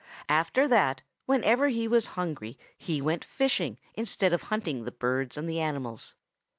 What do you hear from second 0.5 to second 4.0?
that, whenever he was hungry, he went fishing